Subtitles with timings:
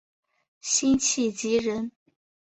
[0.61, 1.91] 辛弃疾人。